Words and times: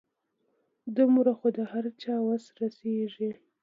دومره 0.97 1.31
خو 1.37 1.47
د 1.57 1.59
هر 1.71 1.85
چا 2.01 2.15
وس 2.27 2.43
رسيږي. 2.59 3.29